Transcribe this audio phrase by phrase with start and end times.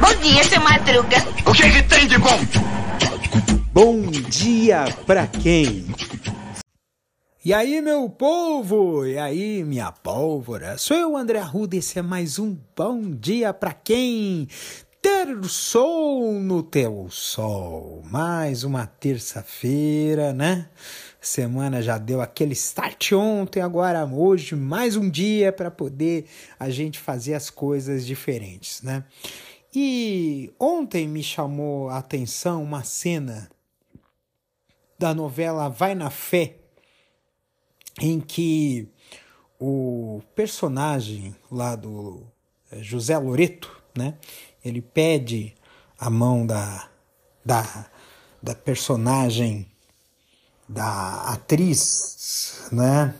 [0.00, 1.16] Bom dia, seu Madruga.
[1.44, 2.38] O que, que tem de bom?
[3.72, 5.86] Bom dia pra quem?
[7.44, 9.04] E aí, meu povo?
[9.04, 10.78] E aí, minha pólvora?
[10.78, 14.48] Sou eu, André Arruda, e esse é mais um Bom Dia Pra Quem?
[15.02, 18.02] Ter sol no teu sol.
[18.10, 20.68] Mais uma terça-feira, né?
[21.26, 26.26] Semana já deu aquele start ontem, agora hoje, mais um dia para poder
[26.56, 29.04] a gente fazer as coisas diferentes, né?
[29.74, 33.50] E ontem me chamou a atenção uma cena
[34.96, 36.58] da novela Vai na Fé,
[38.00, 38.88] em que
[39.58, 42.22] o personagem lá do
[42.70, 44.14] eh, José Loreto, né?
[44.64, 45.56] Ele pede
[45.98, 46.88] a mão da,
[47.44, 47.90] da,
[48.40, 49.66] da personagem,
[50.68, 53.14] da atriz, né?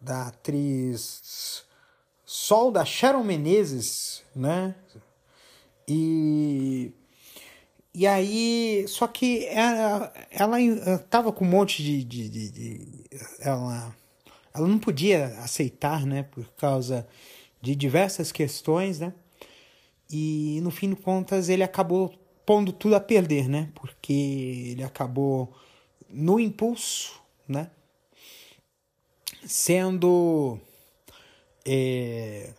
[0.00, 1.64] Da atriz
[2.24, 4.74] Sol da Sharon Menezes, né?
[5.88, 6.92] E
[7.98, 10.58] e aí, só que ela, ela
[11.08, 13.04] tava com um monte de, de, de, de,
[13.40, 13.96] ela,
[14.52, 17.08] ela não podia aceitar, né, por causa
[17.62, 19.14] de diversas questões, né,
[20.10, 24.12] e no fim de contas ele acabou pondo tudo a perder, né, porque
[24.72, 25.52] ele acabou
[26.08, 27.70] no impulso, né,
[29.44, 30.58] sendo
[31.64, 32.52] é,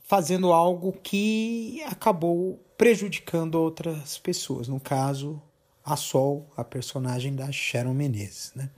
[0.00, 4.68] fazendo algo que acabou prejudicando outras pessoas.
[4.68, 5.40] No caso,
[5.84, 8.70] a Sol, a personagem da Sharon Menezes, né?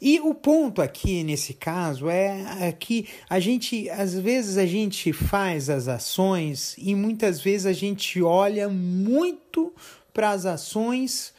[0.00, 5.12] E o ponto aqui nesse caso é, é que a gente, às vezes a gente
[5.12, 9.74] faz as ações e muitas vezes a gente olha muito
[10.12, 11.34] para as ações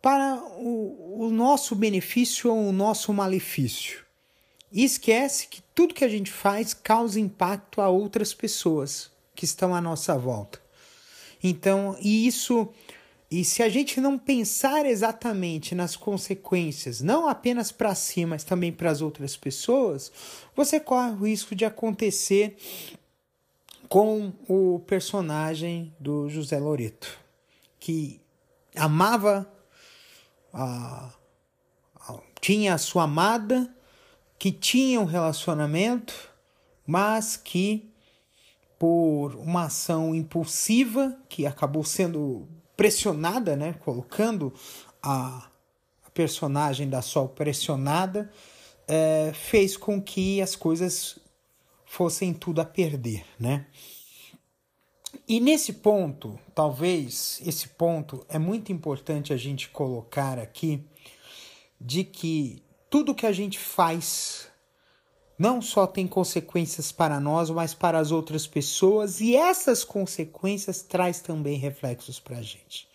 [0.00, 4.04] para o, o nosso benefício ou o nosso malefício.
[4.70, 9.74] E esquece que tudo que a gente faz causa impacto a outras pessoas que estão
[9.74, 10.60] à nossa volta.
[11.42, 12.68] Então, e isso,
[13.30, 18.72] e se a gente não pensar exatamente nas consequências, não apenas para si, mas também
[18.72, 20.10] para as outras pessoas,
[20.56, 22.56] você corre o risco de acontecer
[23.86, 27.18] com o personagem do José Loreto,
[27.78, 28.18] que
[28.74, 29.50] amava
[30.52, 31.12] a,
[32.40, 33.74] tinha a sua amada
[34.38, 36.14] que tinha um relacionamento,
[36.86, 37.92] mas que
[38.78, 44.54] por uma ação impulsiva que acabou sendo pressionada, né, colocando
[45.02, 45.50] a,
[46.14, 48.28] personagem da Sol pressionada,
[48.88, 51.16] é, fez com que as coisas
[51.84, 53.66] fossem tudo a perder, né?
[55.28, 60.84] E nesse ponto, talvez esse ponto é muito importante a gente colocar aqui
[61.80, 64.47] de que tudo que a gente faz
[65.38, 71.20] não só tem consequências para nós, mas para as outras pessoas, e essas consequências traz
[71.20, 72.88] também reflexos para a gente.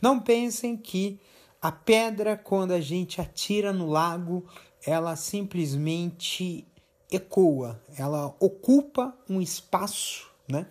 [0.00, 1.20] Não pensem que
[1.60, 4.44] a pedra, quando a gente atira no lago,
[4.84, 6.66] ela simplesmente
[7.10, 10.66] ecoa, ela ocupa um espaço, né?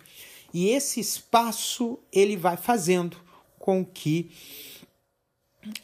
[0.52, 3.16] E esse espaço ele vai fazendo
[3.58, 4.30] com que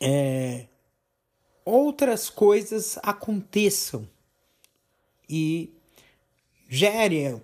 [0.01, 0.67] é,
[1.65, 4.07] outras coisas aconteçam
[5.29, 5.73] e
[6.69, 7.41] gere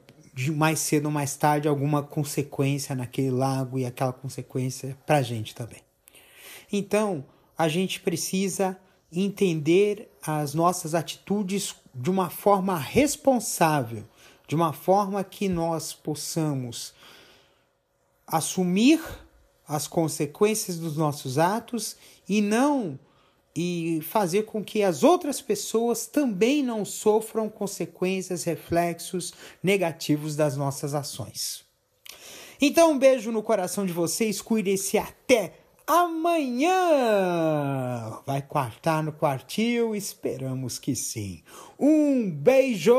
[0.52, 5.54] mais cedo ou mais tarde alguma consequência naquele lago e aquela consequência para a gente
[5.54, 5.80] também.
[6.72, 7.24] Então,
[7.56, 8.76] a gente precisa
[9.12, 14.04] entender as nossas atitudes de uma forma responsável,
[14.48, 16.92] de uma forma que nós possamos
[18.26, 19.00] assumir
[19.66, 21.96] as consequências dos nossos atos
[22.28, 22.98] e não
[23.56, 29.32] e fazer com que as outras pessoas também não sofram consequências, reflexos
[29.62, 31.64] negativos das nossas ações.
[32.60, 35.54] Então, um beijo no coração de vocês, cuidem-se até
[35.86, 36.72] amanhã!
[38.26, 39.94] Vai quartar no quartil?
[39.94, 41.42] Esperamos que sim.
[41.78, 42.94] Um beijo!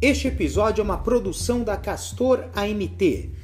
[0.00, 3.43] Este episódio é uma produção da Castor AMT